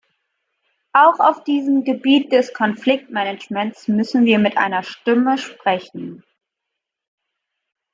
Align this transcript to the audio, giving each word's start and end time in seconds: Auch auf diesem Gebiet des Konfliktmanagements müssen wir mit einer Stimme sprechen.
Auch 0.93 1.19
auf 1.19 1.43
diesem 1.43 1.83
Gebiet 1.83 2.31
des 2.31 2.55
Konfliktmanagements 2.55 3.87
müssen 3.87 4.25
wir 4.25 4.39
mit 4.39 4.57
einer 4.57 4.81
Stimme 4.81 5.37
sprechen. 5.37 6.23